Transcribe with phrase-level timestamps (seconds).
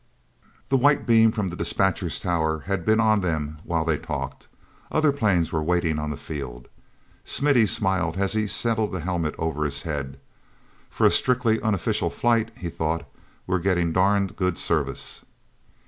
[0.69, 4.47] The white beam from the despatcher's tower had been on them while they talked.
[4.91, 6.69] Other planes were waiting on the field.
[7.23, 10.19] Smithy smiled as he settled the helmet over his head.
[10.89, 13.05] "For a strictly unofficial flight," he thought,
[13.45, 15.23] "we're getting darned good service."